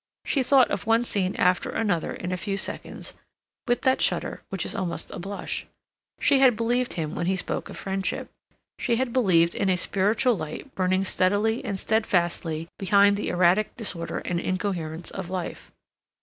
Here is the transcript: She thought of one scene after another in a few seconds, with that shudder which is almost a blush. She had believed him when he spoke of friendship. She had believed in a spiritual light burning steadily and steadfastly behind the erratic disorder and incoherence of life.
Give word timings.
She 0.25 0.41
thought 0.41 0.71
of 0.71 0.87
one 0.87 1.03
scene 1.03 1.35
after 1.35 1.69
another 1.69 2.11
in 2.11 2.31
a 2.31 2.35
few 2.35 2.57
seconds, 2.57 3.13
with 3.67 3.81
that 3.83 4.01
shudder 4.01 4.41
which 4.49 4.65
is 4.65 4.73
almost 4.73 5.11
a 5.11 5.19
blush. 5.19 5.67
She 6.19 6.39
had 6.39 6.55
believed 6.55 6.93
him 6.93 7.13
when 7.13 7.27
he 7.27 7.35
spoke 7.35 7.69
of 7.69 7.77
friendship. 7.77 8.31
She 8.79 8.95
had 8.95 9.13
believed 9.13 9.53
in 9.53 9.69
a 9.69 9.77
spiritual 9.77 10.35
light 10.35 10.73
burning 10.73 11.05
steadily 11.05 11.63
and 11.63 11.77
steadfastly 11.77 12.67
behind 12.79 13.15
the 13.15 13.29
erratic 13.29 13.77
disorder 13.77 14.17
and 14.25 14.39
incoherence 14.39 15.11
of 15.11 15.29
life. 15.29 15.71